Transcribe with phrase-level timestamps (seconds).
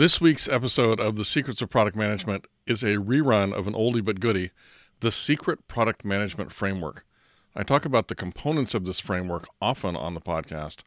[0.00, 4.02] This week's episode of The Secrets of Product Management is a rerun of an oldie
[4.02, 4.50] but goodie,
[5.00, 7.04] The Secret Product Management Framework.
[7.54, 10.78] I talk about the components of this framework often on the podcast,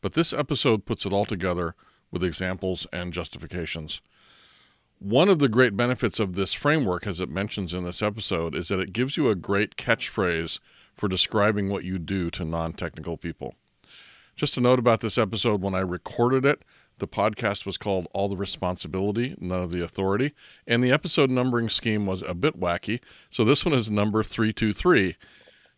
[0.00, 1.74] but this episode puts it all together
[2.12, 4.02] with examples and justifications.
[5.00, 8.68] One of the great benefits of this framework, as it mentions in this episode, is
[8.68, 10.60] that it gives you a great catchphrase
[10.94, 13.56] for describing what you do to non technical people.
[14.36, 16.62] Just a note about this episode when I recorded it,
[17.00, 20.32] the podcast was called All the Responsibility, None of the Authority,
[20.66, 25.16] and the episode numbering scheme was a bit wacky, so this one is number 323.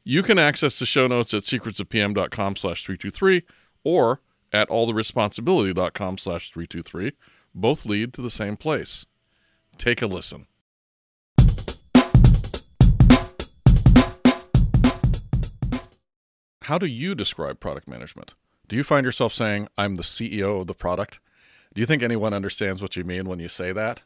[0.04, 3.44] You can access the show notes at secretsofpm.com slash 323
[3.84, 4.20] or
[4.52, 7.12] at alltheresponsibility.com slash 323.
[7.54, 9.06] Both lead to the same place.
[9.78, 10.46] Take a listen.
[16.62, 18.34] How do you describe product management?
[18.72, 21.20] Do you find yourself saying, I'm the CEO of the product?
[21.74, 24.00] Do you think anyone understands what you mean when you say that?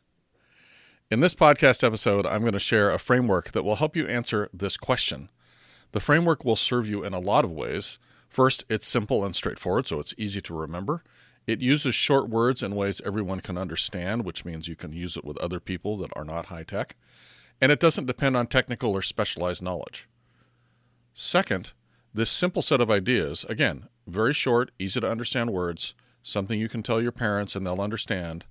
[1.09, 4.51] In this podcast episode, I'm going to share a framework that will help you answer
[4.53, 5.29] this question.
[5.93, 8.01] The framework will serve you in a lot of ways.
[8.29, 11.05] First, it's simple and straightforward, so it's easy to remember.
[11.47, 15.25] It uses short words in ways everyone can understand, which means you can use it
[15.25, 16.97] with other people that are not high tech.
[17.61, 20.09] And it doesn't depend on technical or specialized knowledge.
[21.15, 21.71] Second,
[22.13, 26.83] this simple set of ideas, again, very short, easy to understand words, something you can
[26.83, 28.45] tell your parents and they'll understand,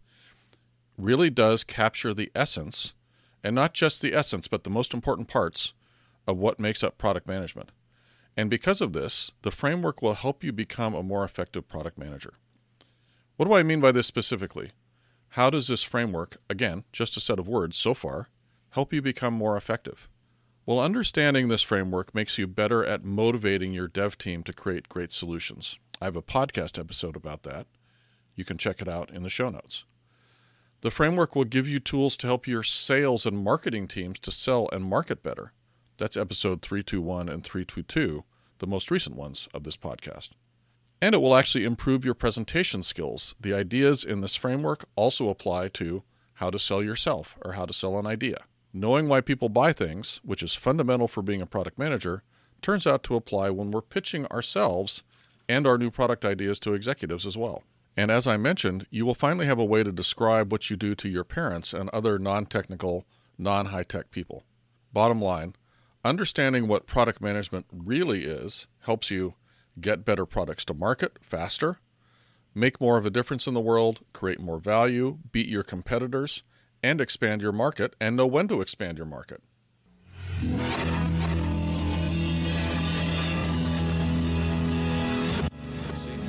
[0.97, 2.93] really does capture the essence,
[3.43, 5.73] and not just the essence, but the most important parts
[6.27, 7.71] of what makes up product management.
[8.37, 12.33] And because of this, the framework will help you become a more effective product manager.
[13.37, 14.71] What do I mean by this specifically?
[15.29, 18.29] How does this framework, again, just a set of words so far,
[18.71, 20.09] help you become more effective?
[20.67, 25.11] Well, understanding this framework makes you better at motivating your dev team to create great
[25.11, 25.77] solutions.
[26.01, 27.67] I have a podcast episode about that.
[28.35, 29.85] You can check it out in the show notes.
[30.81, 34.67] The framework will give you tools to help your sales and marketing teams to sell
[34.73, 35.53] and market better.
[35.99, 38.23] That's episode 321 and 322,
[38.57, 40.31] the most recent ones of this podcast.
[40.99, 43.35] And it will actually improve your presentation skills.
[43.39, 46.01] The ideas in this framework also apply to
[46.33, 48.45] how to sell yourself or how to sell an idea.
[48.77, 52.23] Knowing why people buy things, which is fundamental for being a product manager,
[52.61, 55.01] turns out to apply when we're pitching ourselves
[55.47, 57.63] and our new product ideas to executives as well.
[57.95, 60.93] And as I mentioned, you will finally have a way to describe what you do
[60.93, 63.05] to your parents and other non technical,
[63.37, 64.43] non high tech people.
[64.91, 65.55] Bottom line,
[66.03, 69.35] understanding what product management really is helps you
[69.79, 71.79] get better products to market faster,
[72.53, 76.43] make more of a difference in the world, create more value, beat your competitors,
[76.83, 79.41] and expand your market, and know when to expand your market.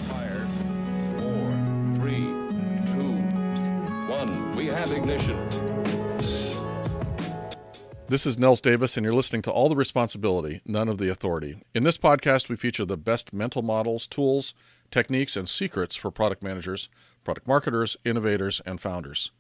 [0.09, 0.47] Fire.
[1.19, 2.27] Four, three,
[2.95, 3.13] two,
[4.09, 4.57] one.
[4.57, 5.37] We have ignition.
[8.09, 11.59] This is Nils Davis, and you're listening to All the Responsibility, None of the Authority.
[11.75, 14.55] In this podcast, we feature the best mental models, tools,
[14.93, 16.89] techniques, and secrets for product managers,
[17.25, 19.33] product marketers, innovators, and founders.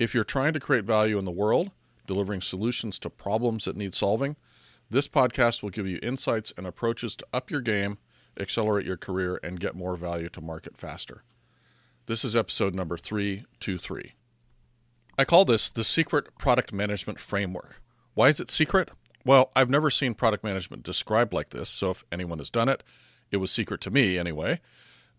[0.00, 1.72] If you're trying to create value in the world,
[2.06, 4.36] delivering solutions to problems that need solving,
[4.88, 7.98] this podcast will give you insights and approaches to up your game,
[8.38, 11.22] accelerate your career, and get more value to market faster.
[12.06, 14.14] This is episode number 323.
[15.18, 17.82] I call this the Secret Product Management Framework.
[18.14, 18.92] Why is it secret?
[19.26, 22.82] Well, I've never seen product management described like this, so if anyone has done it,
[23.30, 24.60] it was secret to me anyway.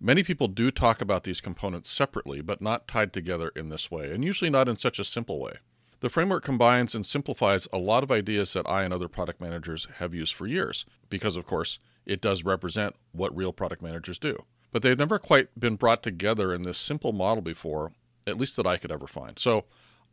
[0.04, 4.12] Many people do talk about these components separately, but not tied together in this way,
[4.12, 5.58] and usually not in such a simple way.
[6.00, 9.88] The framework combines and simplifies a lot of ideas that I and other product managers
[9.98, 14.46] have used for years, because, of course, it does represent what real product managers do.
[14.72, 17.92] But they've never quite been brought together in this simple model before,
[18.26, 19.38] at least that I could ever find.
[19.38, 19.66] So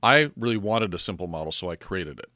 [0.02, 2.30] I really wanted a simple model, so I created it.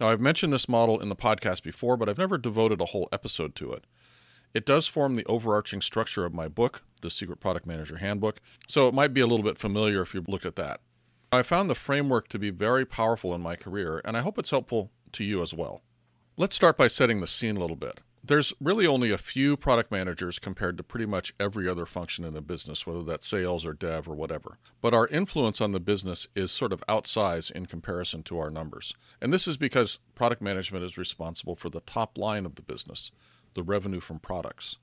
[0.00, 3.08] Now, I've mentioned this model in the podcast before, but I've never devoted a whole
[3.12, 3.84] episode to it.
[4.52, 8.88] It does form the overarching structure of my book, The Secret Product Manager Handbook, so
[8.88, 10.80] it might be a little bit familiar if you've looked at that.
[11.30, 14.50] I found the framework to be very powerful in my career, and I hope it's
[14.50, 15.82] helpful to you as well.
[16.36, 18.00] Let's start by setting the scene a little bit.
[18.22, 22.36] There's really only a few product managers compared to pretty much every other function in
[22.36, 24.58] a business, whether that's sales or dev or whatever.
[24.80, 28.94] But our influence on the business is sort of outsized in comparison to our numbers.
[29.22, 33.10] And this is because product management is responsible for the top line of the business,
[33.54, 34.76] the revenue from products.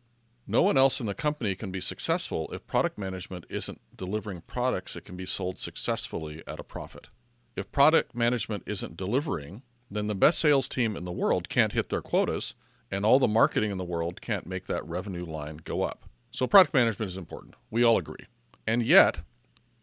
[0.46, 4.94] No one else in the company can be successful if product management isn't delivering products
[4.94, 7.08] that can be sold successfully at a profit.
[7.56, 11.90] If product management isn't delivering, then the best sales team in the world can't hit
[11.90, 12.54] their quotas
[12.90, 16.06] and all the marketing in the world can't make that revenue line go up.
[16.32, 17.56] So, product management is important.
[17.70, 18.28] We all agree.
[18.66, 19.22] And yet,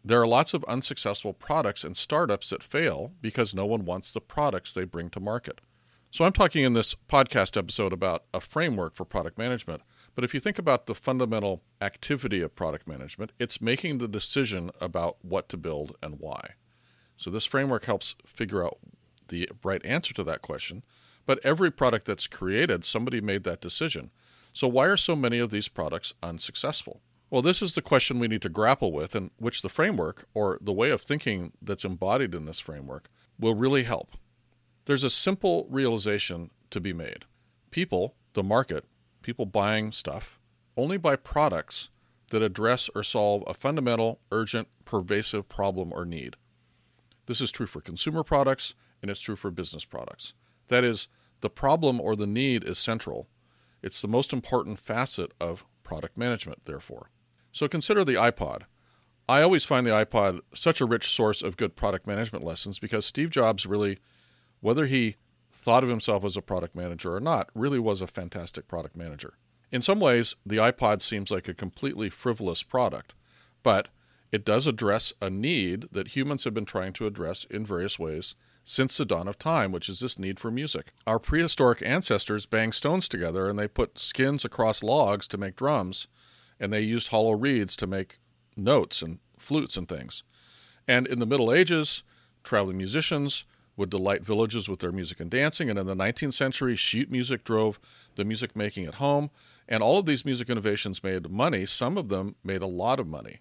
[0.07, 4.21] There are lots of unsuccessful products and startups that fail because no one wants the
[4.21, 5.61] products they bring to market.
[6.15, 9.81] So, I'm talking in this podcast episode about a framework for product management.
[10.15, 14.71] But if you think about the fundamental activity of product management, it's making the decision
[14.79, 16.51] about what to build and why.
[17.17, 18.77] So, this framework helps figure out
[19.27, 20.83] the right answer to that question.
[21.25, 24.09] But every product that's created, somebody made that decision.
[24.53, 27.01] So, why are so many of these products unsuccessful?
[27.29, 30.59] Well, this is the question we need to grapple with, and which the framework, or
[30.61, 34.15] the way of thinking that's embodied in this framework, will really help.
[34.85, 37.25] There's a simple realization to be made.
[37.71, 38.85] People, the market,
[39.21, 40.39] people buying stuff,
[40.77, 41.89] only buy products
[42.29, 46.37] that address or solve a fundamental, urgent, pervasive problem or need.
[47.25, 50.33] This is true for consumer products and it's true for business products.
[50.67, 51.07] That is,
[51.41, 53.27] the problem or the need is central.
[53.81, 57.09] It's the most important facet of product management, therefore.
[57.51, 58.63] So consider the iPod.
[59.27, 63.05] I always find the iPod such a rich source of good product management lessons because
[63.05, 63.99] Steve Jobs really,
[64.65, 65.15] whether he
[65.51, 69.35] thought of himself as a product manager or not, really was a fantastic product manager.
[69.71, 73.13] In some ways, the iPod seems like a completely frivolous product,
[73.61, 73.89] but
[74.31, 78.33] it does address a need that humans have been trying to address in various ways
[78.63, 80.93] since the dawn of time, which is this need for music.
[81.05, 86.07] Our prehistoric ancestors banged stones together and they put skins across logs to make drums,
[86.59, 88.17] and they used hollow reeds to make
[88.57, 90.23] notes and flutes and things.
[90.87, 92.01] And in the Middle Ages,
[92.43, 93.45] traveling musicians
[93.77, 95.69] would delight villages with their music and dancing.
[95.69, 97.79] And in the 19th century, sheet music drove
[98.15, 99.29] the music making at home.
[99.67, 101.65] And all of these music innovations made money.
[101.65, 103.39] Some of them made a lot of money.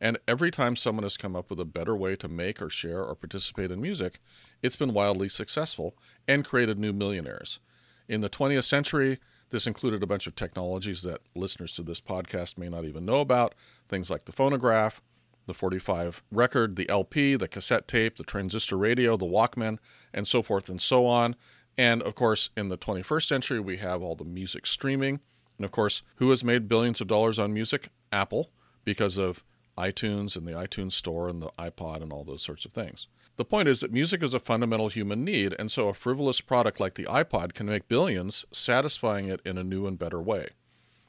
[0.00, 3.02] And every time someone has come up with a better way to make or share
[3.02, 4.20] or participate in music,
[4.62, 5.96] it's been wildly successful
[6.28, 7.60] and created new millionaires.
[8.08, 9.18] In the 20th century,
[9.50, 13.20] this included a bunch of technologies that listeners to this podcast may not even know
[13.20, 13.54] about,
[13.88, 15.00] things like the phonograph,
[15.46, 19.78] the 45 record, the LP, the cassette tape, the transistor radio, the Walkman,
[20.12, 21.36] and so forth and so on.
[21.78, 25.20] And of course, in the 21st century, we have all the music streaming.
[25.58, 27.88] And of course, who has made billions of dollars on music?
[28.12, 28.50] Apple,
[28.84, 29.44] because of
[29.76, 33.08] iTunes and the iTunes Store and the iPod and all those sorts of things.
[33.36, 36.80] The point is that music is a fundamental human need, and so a frivolous product
[36.80, 40.50] like the iPod can make billions, satisfying it in a new and better way.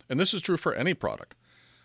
[0.10, 1.36] And this is true for any product.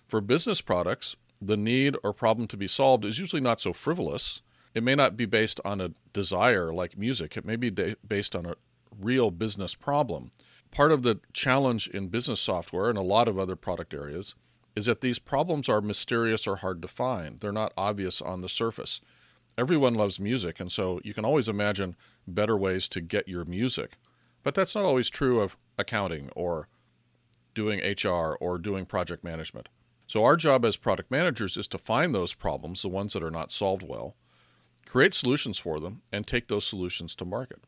[0.08, 1.16] For business products,
[1.46, 4.42] the need or problem to be solved is usually not so frivolous.
[4.74, 8.34] It may not be based on a desire like music, it may be de- based
[8.36, 8.54] on a
[8.98, 10.30] real business problem.
[10.70, 14.34] Part of the challenge in business software and a lot of other product areas
[14.74, 17.40] is that these problems are mysterious or hard to find.
[17.40, 19.00] They're not obvious on the surface.
[19.58, 21.94] Everyone loves music, and so you can always imagine
[22.26, 23.98] better ways to get your music.
[24.42, 26.68] But that's not always true of accounting or
[27.54, 29.68] doing HR or doing project management.
[30.12, 33.30] So, our job as product managers is to find those problems, the ones that are
[33.30, 34.14] not solved well,
[34.84, 37.64] create solutions for them, and take those solutions to market.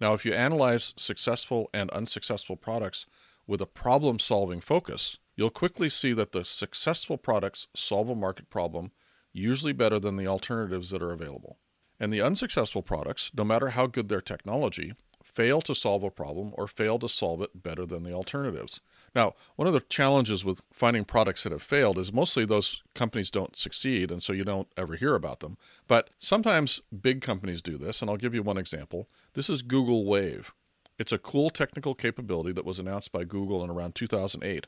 [0.00, 3.06] Now, if you analyze successful and unsuccessful products
[3.48, 8.48] with a problem solving focus, you'll quickly see that the successful products solve a market
[8.48, 8.92] problem
[9.32, 11.58] usually better than the alternatives that are available.
[11.98, 16.52] And the unsuccessful products, no matter how good their technology, fail to solve a problem
[16.56, 18.80] or fail to solve it better than the alternatives.
[19.16, 23.30] Now, one of the challenges with finding products that have failed is mostly those companies
[23.30, 25.56] don't succeed, and so you don't ever hear about them.
[25.88, 29.08] But sometimes big companies do this, and I'll give you one example.
[29.32, 30.52] This is Google Wave.
[30.98, 34.66] It's a cool technical capability that was announced by Google in around 2008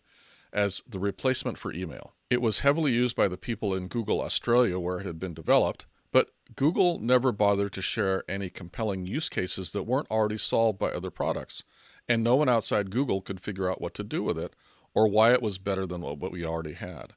[0.50, 2.14] as the replacement for email.
[2.30, 5.84] It was heavily used by the people in Google Australia where it had been developed,
[6.10, 10.88] but Google never bothered to share any compelling use cases that weren't already solved by
[10.88, 11.64] other products
[12.08, 14.54] and no one outside Google could figure out what to do with it
[14.94, 17.12] or why it was better than what we already had.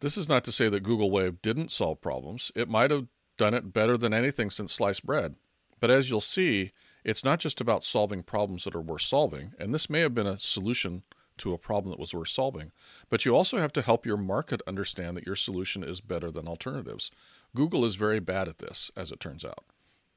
[0.00, 2.50] This is not to say that Google Wave didn't solve problems.
[2.54, 3.06] It might have
[3.36, 5.34] done it better than anything since sliced bread.
[5.78, 6.72] But as you'll see,
[7.04, 10.26] it's not just about solving problems that are worth solving, and this may have been
[10.26, 11.02] a solution
[11.38, 12.70] to a problem that was worth solving,
[13.08, 16.46] but you also have to help your market understand that your solution is better than
[16.46, 17.10] alternatives.
[17.56, 19.64] Google is very bad at this, as it turns out.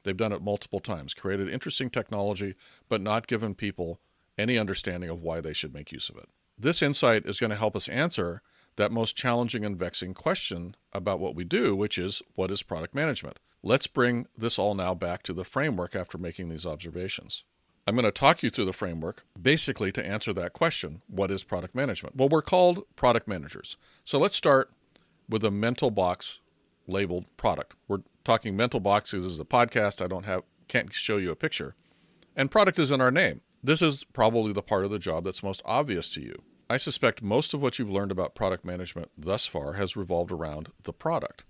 [0.04, 2.56] They've done it multiple times, created interesting technology,
[2.90, 4.02] but not given people
[4.38, 6.30] any understanding of why they should make use of it.
[6.58, 8.42] This insight is going to help us answer
[8.76, 12.96] that most challenging and vexing question about what we do, which is what is product
[12.96, 13.40] management?
[13.62, 17.44] Let's bring this all now back to the framework after making these observations.
[17.86, 21.44] I'm going to talk you through the framework basically to answer that question what is
[21.44, 22.16] product management?
[22.16, 23.78] Well, we're called product managers.
[24.04, 24.72] So let's start
[25.30, 26.40] with a mental box
[26.88, 27.76] labeled product.
[27.88, 30.04] We're talking mental boxes as a podcast.
[30.04, 31.76] I don't have can't show you a picture.
[32.36, 33.42] And product is in our name.
[33.64, 36.42] This is probably the part of the job that's most obvious to you.
[36.70, 40.72] I suspect most of what you've learned about product management thus far has revolved around
[40.84, 41.46] the product.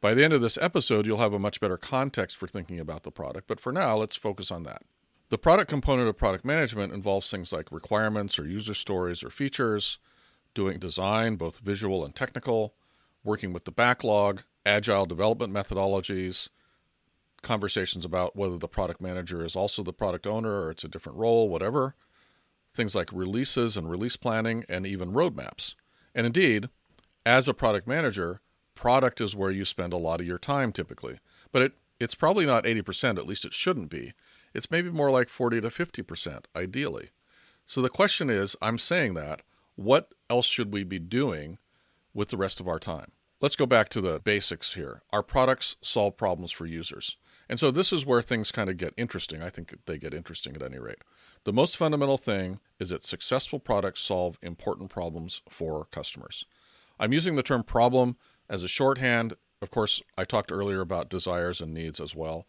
[0.00, 3.02] By the end of this episode, you'll have a much better context for thinking about
[3.02, 4.82] the product, but for now, let's focus on that.
[5.28, 9.98] The product component of product management involves things like requirements or user stories or features,
[10.54, 12.74] doing design, both visual and technical,
[13.22, 16.48] working with the backlog, agile development methodologies,
[17.42, 21.18] conversations about whether the product manager is also the product owner or it's a different
[21.18, 21.94] role, whatever,
[22.74, 25.74] things like releases and release planning, and even roadmaps.
[26.14, 26.68] And indeed,
[27.24, 28.40] as a product manager,
[28.74, 31.18] product is where you spend a lot of your time typically.
[31.52, 34.14] But it, it's probably not 80%, at least it shouldn't be.
[34.54, 37.10] It's maybe more like 40 to 50%, ideally.
[37.66, 39.42] So the question is I'm saying that,
[39.76, 41.58] what else should we be doing
[42.12, 43.12] with the rest of our time?
[43.40, 45.02] Let's go back to the basics here.
[45.10, 47.16] Our products solve problems for users.
[47.50, 49.42] And so this is where things kind of get interesting.
[49.42, 51.02] I think they get interesting at any rate.
[51.42, 56.46] The most fundamental thing is that successful products solve important problems for customers.
[57.00, 58.16] I'm using the term problem
[58.48, 59.34] as a shorthand.
[59.60, 62.46] Of course, I talked earlier about desires and needs as well.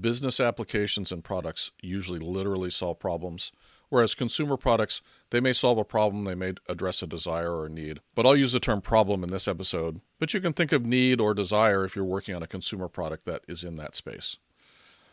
[0.00, 3.50] Business applications and products usually literally solve problems,
[3.94, 7.70] whereas consumer products, they may solve a problem, they may address a desire or a
[7.70, 8.00] need.
[8.16, 11.20] But I'll use the term problem in this episode, but you can think of need
[11.20, 14.38] or desire if you're working on a consumer product that is in that space.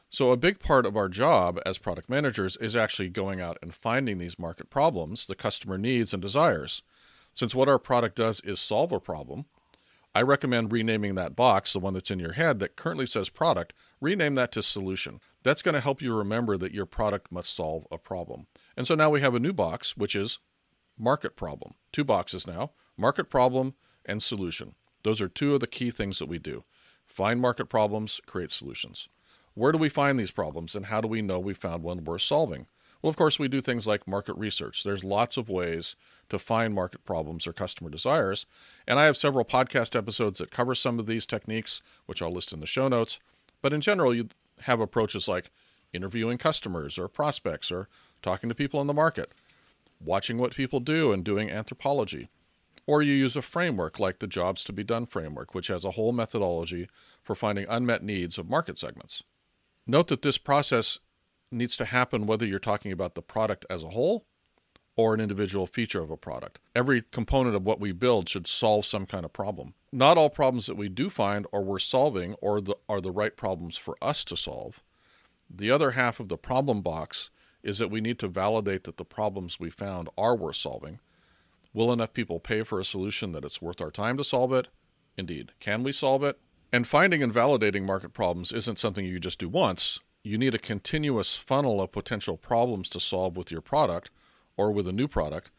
[0.09, 3.71] So, a big part of our job as product managers is actually going out and
[3.71, 6.81] finding these market problems, the customer needs and desires.
[7.35, 9.45] Since what our product does is solve a problem,
[10.13, 13.73] I recommend renaming that box, the one that's in your head that currently says product,
[14.01, 15.21] rename that to solution.
[15.43, 18.47] That's going to help you remember that your product must solve a problem.
[18.81, 20.39] And so now we have a new box, which is
[20.97, 21.75] market problem.
[21.91, 23.75] Two boxes now market problem
[24.07, 24.73] and solution.
[25.03, 26.63] Those are two of the key things that we do
[27.05, 29.07] find market problems, create solutions.
[29.53, 32.23] Where do we find these problems and how do we know we found one worth
[32.23, 32.65] solving?
[33.03, 34.83] Well, of course, we do things like market research.
[34.83, 35.95] There's lots of ways
[36.29, 38.47] to find market problems or customer desires.
[38.87, 42.51] And I have several podcast episodes that cover some of these techniques, which I'll list
[42.51, 43.19] in the show notes.
[43.61, 44.29] But in general, you
[44.61, 45.51] have approaches like
[45.93, 47.87] interviewing customers or prospects or
[48.21, 49.31] talking to people in the market,
[49.99, 52.29] watching what people do and doing anthropology.
[52.87, 55.91] Or you use a framework like the Jobs to Be Done framework, which has a
[55.91, 56.87] whole methodology
[57.23, 59.23] for finding unmet needs of market segments.
[59.85, 60.99] Note that this process
[61.51, 64.25] needs to happen whether you're talking about the product as a whole
[64.95, 66.59] or an individual feature of a product.
[66.75, 69.73] Every component of what we build should solve some kind of problem.
[69.91, 73.35] Not all problems that we do find or we're solving or the, are the right
[73.35, 74.81] problems for us to solve.
[75.49, 77.29] The other half of the problem box
[77.63, 80.99] is that we need to validate that the problems we found are worth solving.
[81.73, 84.67] Will enough people pay for a solution that it's worth our time to solve it?
[85.17, 85.51] Indeed.
[85.59, 86.39] Can we solve it?
[86.71, 89.99] And finding and validating market problems isn't something you just do once.
[90.23, 94.11] You need a continuous funnel of potential problems to solve with your product
[94.57, 95.51] or with a new product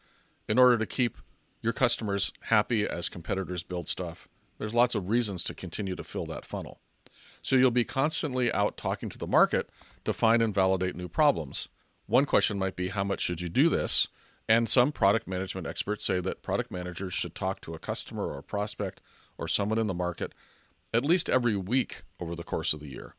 [0.47, 1.17] in order to keep
[1.61, 4.27] your customers happy as competitors build stuff.
[4.57, 6.79] There's lots of reasons to continue to fill that funnel.
[7.41, 9.69] So you'll be constantly out talking to the market
[10.05, 11.67] to find and validate new problems.
[12.05, 14.07] One question might be how much should you do this?
[14.47, 18.37] And some product management experts say that product managers should talk to a customer or
[18.37, 19.01] a prospect
[19.37, 20.33] or someone in the market
[20.93, 23.15] at least every week over the course of the year.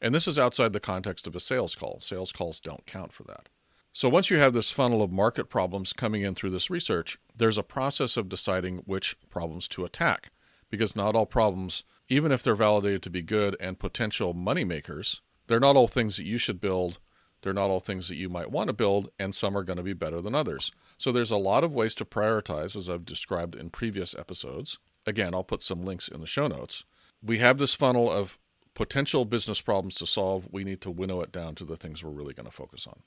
[0.00, 2.00] And this is outside the context of a sales call.
[2.00, 3.48] Sales calls don't count for that.
[3.92, 7.58] So once you have this funnel of market problems coming in through this research, there's
[7.58, 10.30] a process of deciding which problems to attack.
[10.70, 15.20] Because not all problems, even if they're validated to be good and potential money makers,
[15.48, 17.00] they're not all things that you should build.
[17.42, 19.82] They're not all things that you might want to build, and some are going to
[19.82, 20.72] be better than others.
[20.98, 24.78] So there's a lot of ways to prioritize, as I've described in previous episodes.
[25.06, 26.84] Again, I'll put some links in the show notes
[27.22, 28.38] we have this funnel of
[28.74, 30.48] potential business problems to solve.
[30.50, 33.00] We need to winnow it down to the things we're really going to focus on.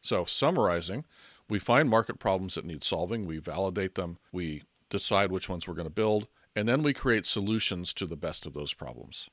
[0.00, 1.04] So, summarizing,
[1.48, 5.74] we find market problems that need solving, we validate them, we decide which ones we're
[5.74, 9.28] going to build, and then we create solutions to the best of those problems.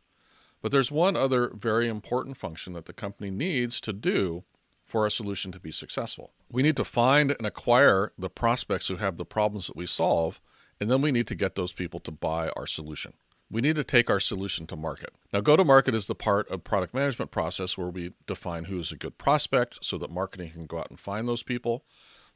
[0.62, 4.44] But there's one other very important function that the company needs to do
[4.84, 6.34] for a solution to be successful.
[6.50, 10.40] We need to find and acquire the prospects who have the problems that we solve,
[10.80, 13.14] and then we need to get those people to buy our solution
[13.50, 15.16] we need to take our solution to market.
[15.32, 18.80] Now, go to market is the part of product management process where we define who
[18.80, 21.84] is a good prospect so that marketing can go out and find those people.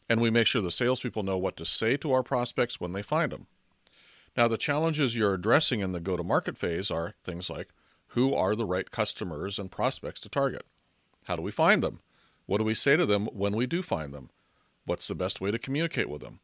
[0.09, 3.01] And we make sure the salespeople know what to say to our prospects when they
[3.01, 3.47] find them.
[4.37, 7.69] Now, the challenges you're addressing in the go to market phase are things like
[8.13, 10.65] who are the right customers and prospects to target?
[11.25, 11.99] How do we find them?
[12.45, 14.29] What do we say to them when we do find them?
[14.85, 16.39] What's the best way to communicate with them?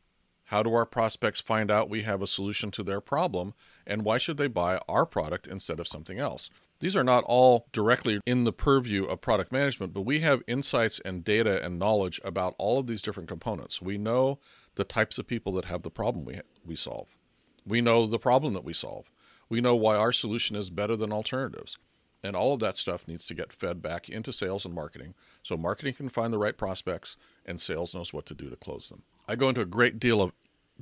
[0.45, 3.53] How do our prospects find out we have a solution to their problem?
[3.85, 6.49] And why should they buy our product instead of something else?
[6.79, 11.01] These are not all directly in the purview of product management, but we have insights
[11.03, 13.81] and data and knowledge about all of these different components.
[13.81, 14.39] We know
[14.75, 17.17] the types of people that have the problem we, we solve.
[17.65, 19.11] We know the problem that we solve.
[19.49, 21.77] We know why our solution is better than alternatives.
[22.23, 25.13] And all of that stuff needs to get fed back into sales and marketing
[25.43, 28.89] so marketing can find the right prospects and sales knows what to do to close
[28.89, 29.03] them.
[29.27, 30.31] I go into a great deal of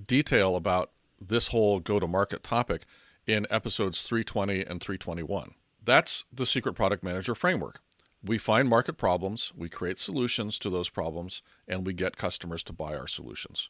[0.01, 2.85] detail about this whole go to market topic
[3.27, 5.53] in episodes 320 and 321.
[5.83, 7.81] That's the secret product manager framework.
[8.23, 12.73] We find market problems, we create solutions to those problems, and we get customers to
[12.73, 13.69] buy our solutions.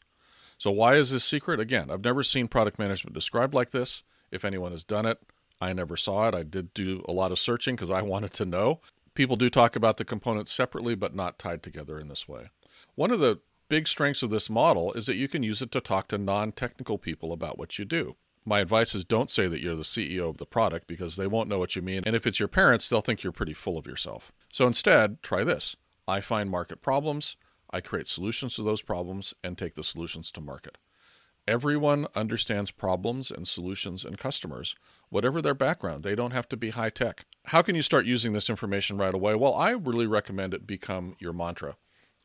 [0.57, 1.59] So, why is this secret?
[1.59, 4.03] Again, I've never seen product management described like this.
[4.35, 5.19] If anyone has done it,
[5.61, 6.35] I never saw it.
[6.35, 8.81] I did do a lot of searching because I wanted to know.
[9.13, 12.49] People do talk about the components separately, but not tied together in this way.
[12.95, 13.39] One of the
[13.69, 16.51] big strengths of this model is that you can use it to talk to non
[16.51, 18.17] technical people about what you do.
[18.45, 21.49] My advice is don't say that you're the CEO of the product because they won't
[21.49, 22.03] know what you mean.
[22.05, 24.31] And if it's your parents, they'll think you're pretty full of yourself.
[24.51, 25.75] So instead, try this
[26.07, 27.37] I find market problems,
[27.71, 30.77] I create solutions to those problems, and take the solutions to market.
[31.47, 34.75] Everyone understands problems and solutions and customers,
[35.09, 36.03] whatever their background.
[36.03, 37.25] They don't have to be high tech.
[37.45, 39.35] How can you start using this information right away?
[39.35, 41.75] Well, I really recommend it become your mantra.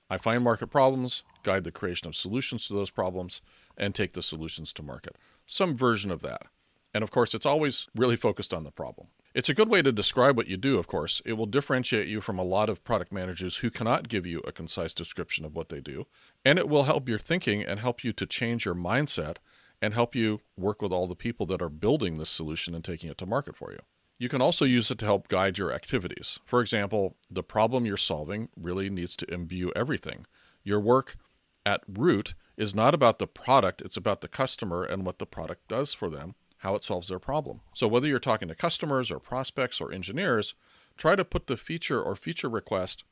[0.08, 3.42] I find market problems, guide the creation of solutions to those problems,
[3.76, 5.16] and take the solutions to market.
[5.44, 6.46] Some version of that.
[6.94, 9.08] And of course, it's always really focused on the problem.
[9.32, 11.22] It's a good way to describe what you do, of course.
[11.24, 14.50] It will differentiate you from a lot of product managers who cannot give you a
[14.50, 16.08] concise description of what they do.
[16.44, 19.36] And it will help your thinking and help you to change your mindset
[19.80, 23.08] and help you work with all the people that are building this solution and taking
[23.08, 23.78] it to market for you.
[24.18, 26.40] You can also use it to help guide your activities.
[26.44, 30.26] For example, the problem you're solving really needs to imbue everything.
[30.64, 31.16] Your work
[31.64, 35.68] at root is not about the product, it's about the customer and what the product
[35.68, 37.60] does for them how it solves their problem.
[37.74, 40.54] So, whether you're talking to customers or prospects or engineers,
[40.96, 43.04] try to put the feature or feature request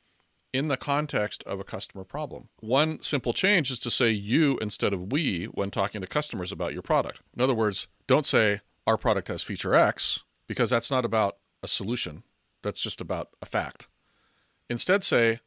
[0.51, 2.49] in the context of a customer problem.
[2.59, 6.73] One simple change is to say you instead of we when talking to customers about
[6.73, 7.21] your product.
[7.35, 11.67] In other words, don't say our product has feature X because that's not about a
[11.67, 12.23] solution,
[12.63, 13.87] that's just about a fact.
[14.69, 15.39] Instead, say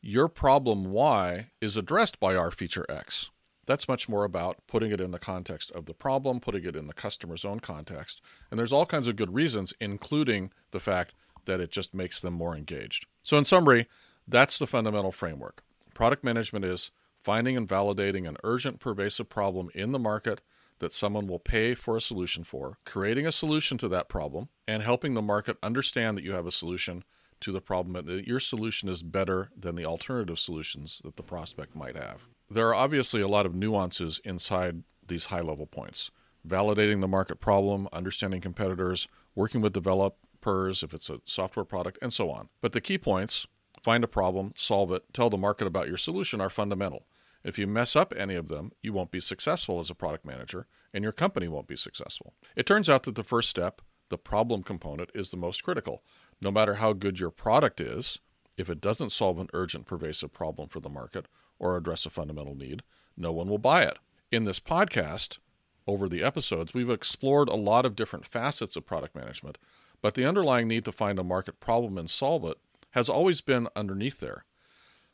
[0.00, 3.30] your problem Y is addressed by our feature X.
[3.68, 6.86] That's much more about putting it in the context of the problem, putting it in
[6.86, 8.22] the customer's own context.
[8.50, 12.32] And there's all kinds of good reasons, including the fact that it just makes them
[12.32, 13.06] more engaged.
[13.22, 13.86] So, in summary,
[14.26, 15.62] that's the fundamental framework.
[15.92, 16.90] Product management is
[17.22, 20.40] finding and validating an urgent, pervasive problem in the market
[20.78, 24.82] that someone will pay for a solution for, creating a solution to that problem, and
[24.82, 27.04] helping the market understand that you have a solution
[27.42, 31.22] to the problem and that your solution is better than the alternative solutions that the
[31.22, 36.10] prospect might have there are obviously a lot of nuances inside these high level points.
[36.46, 42.12] Validating the market problem, understanding competitors, working with developers if it's a software product, and
[42.12, 42.48] so on.
[42.60, 43.46] But the key points
[43.82, 47.06] find a problem, solve it, tell the market about your solution are fundamental.
[47.44, 50.66] If you mess up any of them, you won't be successful as a product manager,
[50.92, 52.34] and your company won't be successful.
[52.56, 56.02] It turns out that the first step, the problem component, is the most critical.
[56.40, 58.20] No matter how good your product is,
[58.56, 61.26] if it doesn't solve an urgent, pervasive problem for the market
[61.58, 62.82] or address a fundamental need,
[63.16, 63.98] no one will buy it.
[64.30, 65.38] In this podcast,
[65.86, 69.58] over the episodes, we've explored a lot of different facets of product management,
[70.02, 72.58] but the underlying need to find a market problem and solve it
[72.90, 74.44] has always been underneath there.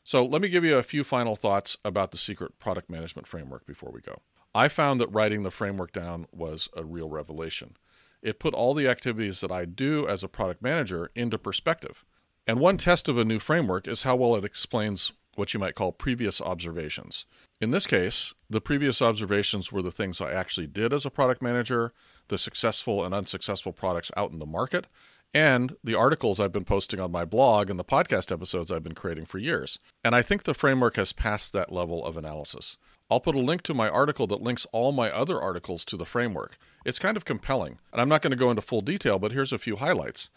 [0.03, 3.65] So, let me give you a few final thoughts about the secret product management framework
[3.65, 4.21] before we go.
[4.53, 7.75] I found that writing the framework down was a real revelation.
[8.21, 12.05] It put all the activities that I do as a product manager into perspective.
[12.47, 15.75] And one test of a new framework is how well it explains what you might
[15.75, 17.25] call previous observations.
[17.61, 21.41] In this case, the previous observations were the things I actually did as a product
[21.41, 21.93] manager,
[22.27, 24.87] the successful and unsuccessful products out in the market,
[25.33, 28.95] and the articles I've been posting on my blog and the podcast episodes I've been
[28.95, 29.79] creating for years.
[30.03, 32.77] And I think the framework has passed that level of analysis.
[33.09, 36.05] I'll put a link to my article that links all my other articles to the
[36.05, 36.57] framework.
[36.85, 39.53] It's kind of compelling, and I'm not going to go into full detail, but here's
[39.53, 40.29] a few highlights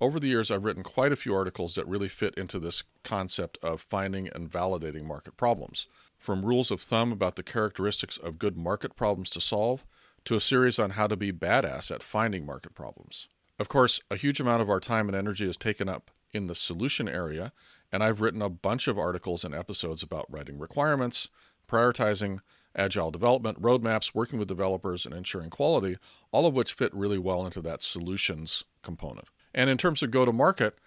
[0.00, 3.58] over the years, I've written quite a few articles that really fit into this concept
[3.62, 5.86] of finding and validating market problems.
[6.18, 9.84] From rules of thumb about the characteristics of good market problems to solve,
[10.24, 13.28] to a series on how to be badass at finding market problems.
[13.58, 16.54] Of course, a huge amount of our time and energy is taken up in the
[16.54, 17.52] solution area,
[17.92, 21.28] and I've written a bunch of articles and episodes about writing requirements,
[21.68, 22.40] prioritizing,
[22.74, 25.96] agile development, roadmaps, working with developers, and ensuring quality,
[26.32, 29.28] all of which fit really well into that solutions component.
[29.56, 30.78] And in terms of go to market,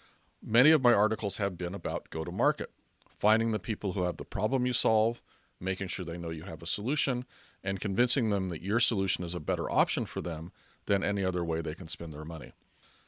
[0.41, 2.71] many of my articles have been about go to market,
[3.10, 5.23] finding the people who have the problem you solve,
[5.60, 7.25] making sure they know you have a solution,
[7.63, 10.51] and convincing them that your solution is a better option for them
[10.86, 12.53] than any other way they can spend their money.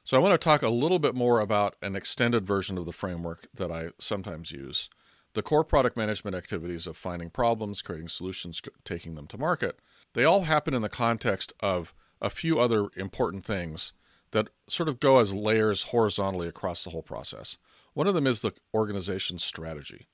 [0.03, 2.91] So, I want to talk a little bit more about an extended version of the
[2.91, 4.89] framework that I sometimes use.
[5.33, 9.79] The core product management activities of finding problems, creating solutions, taking them to market,
[10.13, 13.93] they all happen in the context of a few other important things
[14.31, 17.57] that sort of go as layers horizontally across the whole process.
[17.93, 20.07] One of them is the organization strategy.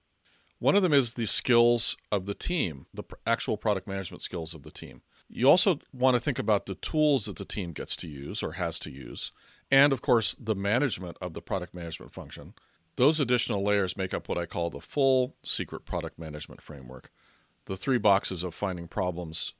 [0.59, 4.63] One of them is the skills of the team, the actual product management skills of
[4.63, 5.01] the team.
[5.29, 8.53] You also want to think about the tools that the team gets to use or
[8.53, 9.31] has to use,
[9.69, 12.53] and of course, the management of the product management function.
[12.95, 17.11] Those additional layers make up what I call the full secret product management framework.
[17.65, 19.53] The three boxes of finding problems,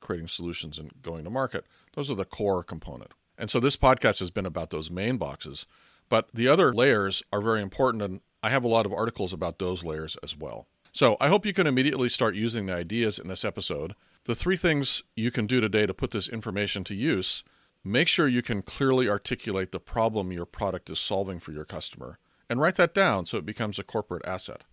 [0.00, 1.64] creating solutions, and going to market.
[1.94, 3.12] Those are the core component.
[3.38, 5.66] And so this podcast has been about those main boxes.
[6.08, 9.58] But the other layers are very important, and I have a lot of articles about
[9.58, 10.66] those layers as well.
[10.92, 13.94] So I hope you can immediately start using the ideas in this episode.
[14.24, 17.42] The three things you can do today to put this information to use
[17.84, 22.18] make sure you can clearly articulate the problem your product is solving for your customer
[22.48, 24.64] and write that down so it becomes a corporate asset.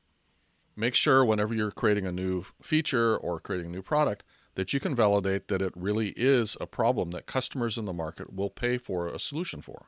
[0.75, 4.23] Make sure whenever you're creating a new feature or creating a new product
[4.59, 8.33] that you can validate that it really is a problem that customers in the market
[8.33, 9.87] will pay for a solution for.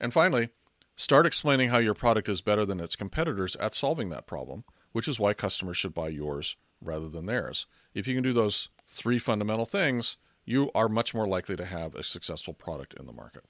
[0.00, 0.48] And finally,
[0.96, 5.06] start explaining how your product is better than its competitors at solving that problem, which
[5.06, 7.66] is why customers should buy yours rather than theirs.
[7.92, 11.94] If you can do those three fundamental things, you are much more likely to have
[11.94, 13.44] a successful product in the market.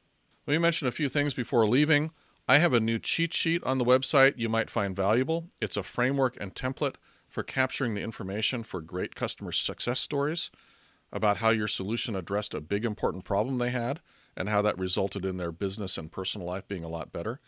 [0.45, 2.11] Let me mention a few things before leaving.
[2.49, 5.51] I have a new cheat sheet on the website you might find valuable.
[5.61, 6.97] It's a framework and template
[7.37, 10.51] for capturing the information for great customer success stories
[11.13, 14.01] about how your solution addressed a big important problem they had
[14.35, 17.39] and how that resulted in their business and personal life being a lot better.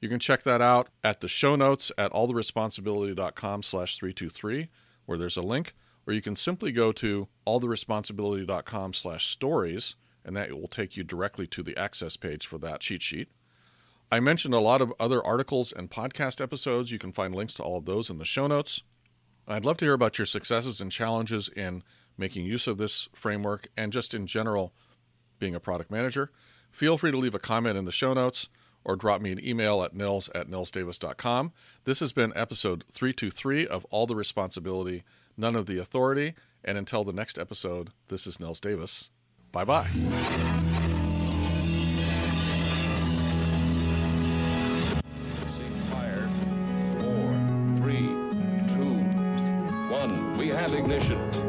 [0.00, 4.68] You can check that out at the show notes at alltheresponsibility.com slash 323,
[5.04, 5.76] where there's a link,
[6.08, 11.46] or you can simply go to alltheresponsibility.com slash stories, and that will take you directly
[11.46, 13.28] to the access page for that cheat sheet.
[14.10, 16.90] I mentioned a lot of other articles and podcast episodes.
[16.90, 18.82] You can find links to all of those in the show notes.
[19.48, 21.82] I'd love to hear about your successes and challenges in
[22.18, 24.72] making use of this framework and just in general
[25.38, 26.30] being a product manager.
[26.70, 28.48] Feel free to leave a comment in the show notes
[28.84, 31.52] or drop me an email at nils at nilsdavis.com.
[31.84, 35.02] This has been episode 323 of All the Responsibility,
[35.36, 36.34] None of the Authority.
[36.64, 39.10] And until the next episode, this is Nils Davis.
[39.52, 40.55] Bye bye.
[50.86, 51.45] Ignition.